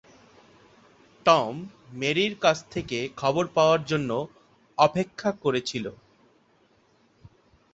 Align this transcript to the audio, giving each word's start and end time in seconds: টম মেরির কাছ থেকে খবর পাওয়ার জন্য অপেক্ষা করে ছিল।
টম 1.25 1.53
মেরির 1.91 2.33
কাছ 2.41 2.57
থেকে 2.71 2.99
খবর 3.17 3.45
পাওয়ার 3.47 3.81
জন্য 3.85 4.09
অপেক্ষা 4.77 5.29
করে 5.43 5.59
ছিল। 5.61 5.85